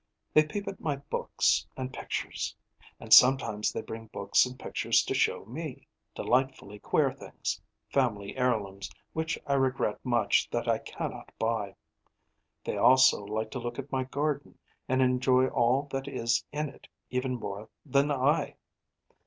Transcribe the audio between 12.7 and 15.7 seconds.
also like to look at my garden, and enjoy